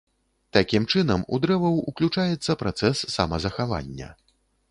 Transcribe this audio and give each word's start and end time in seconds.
Такім 0.55 0.87
чынам 0.93 1.25
у 1.35 1.39
дрэваў 1.43 1.75
уключаецца 1.91 2.57
працэс 2.63 3.05
самазахавання. 3.19 4.09